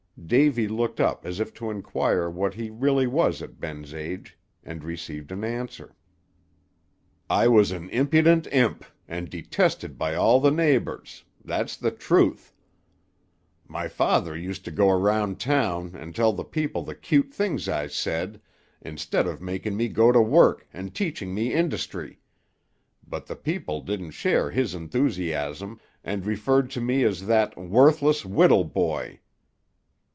[0.23, 4.83] Davy looked up as if to inquire what he really was at Ben's age, and
[4.83, 5.95] received an answer.
[7.29, 12.53] "I was an impudent imp, and detested by all the neighbors; that's the truth.
[13.67, 17.87] My father used to go around town, and tell the people the cute things I
[17.87, 18.39] said,
[18.79, 22.19] instead of making me go to work, and teaching me industry;
[23.05, 28.63] but the people didn't share his enthusiasm, and referred to me as that 'worthless Whittle
[28.63, 29.19] boy.'